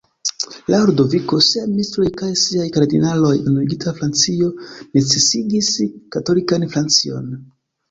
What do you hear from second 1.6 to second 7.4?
ministroj kaj siaj kardinaloj, unuigita Francio necesigis katolikan Francion.